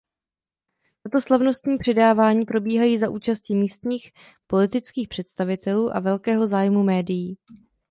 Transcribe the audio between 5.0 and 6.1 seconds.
představitelů a